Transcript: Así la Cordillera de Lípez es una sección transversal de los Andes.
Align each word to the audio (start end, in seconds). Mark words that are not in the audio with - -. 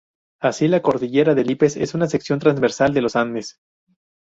Así 0.39 0.67
la 0.67 0.81
Cordillera 0.81 1.35
de 1.35 1.43
Lípez 1.43 1.77
es 1.77 1.93
una 1.93 2.07
sección 2.07 2.39
transversal 2.39 2.91
de 2.95 3.03
los 3.03 3.15
Andes. 3.15 3.59